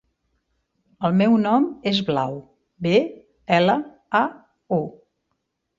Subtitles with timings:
[1.09, 2.41] El meu nom és Blau:
[2.87, 2.97] be,
[3.61, 3.79] ela,
[4.25, 4.25] a,
[4.81, 4.85] u.